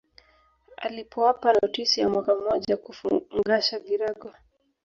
Alipowapa 0.77 1.53
notisi 1.53 2.01
ya 2.01 2.09
mwaka 2.09 2.35
mmoja 2.35 2.77
kufungasha 2.77 3.79
virago 3.79 4.31